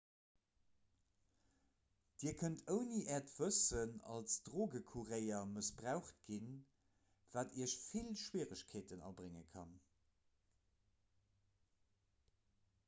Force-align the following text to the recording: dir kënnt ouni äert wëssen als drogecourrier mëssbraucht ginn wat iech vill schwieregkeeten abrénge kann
dir 2.21 2.37
kënnt 2.37 2.63
ouni 2.75 3.01
äert 3.17 3.33
wëssen 3.41 3.91
als 4.15 4.37
drogecourrier 4.47 5.43
mëssbraucht 5.51 6.23
ginn 6.29 6.55
wat 7.35 7.57
iech 7.65 7.75
vill 7.89 8.09
schwieregkeeten 8.23 9.03
abrénge 9.11 9.43
kann 9.57 9.75